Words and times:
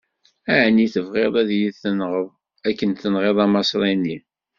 Ɛni 0.61 0.87
tebɣiḍ 0.93 1.33
ad 1.41 1.49
yi-tenɣeḍ 1.59 2.27
akken 2.69 2.89
i 2.93 2.95
tenɣiḍ 3.01 3.37
Amaṣri-nni? 3.45 4.17